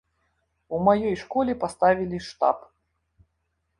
У 0.77 0.79
маёй 0.87 1.13
школе 1.23 1.53
паставілі 1.65 2.17
штаб. 2.29 2.57